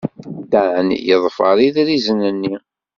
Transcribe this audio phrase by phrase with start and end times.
[0.51, 2.55] Dan yeḍfer idrizen-nni.